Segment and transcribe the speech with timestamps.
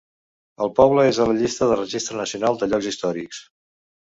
[0.65, 3.45] El poble és a la llista del Registre Nacional de Llocs Històrics.